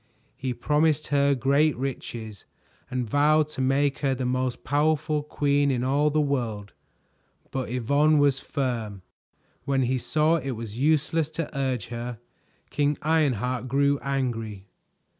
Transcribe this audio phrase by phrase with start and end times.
[0.35, 2.45] He promised her great riches
[2.89, 6.73] and vowed to make her the most powerful queen in all the world,
[7.51, 9.03] but Yvonne was firm.
[9.65, 12.17] When he saw it was useless to urge her,
[12.71, 14.65] King Ironheart grew angry.